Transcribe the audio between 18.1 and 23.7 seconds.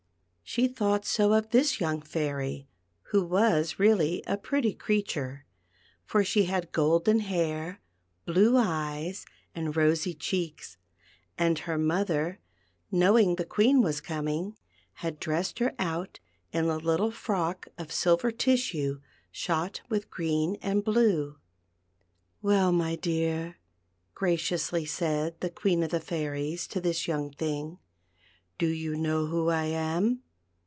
tissue, shot with green and blue. •'Well, my dear,"